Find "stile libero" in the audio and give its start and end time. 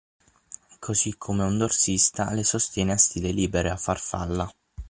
2.97-3.71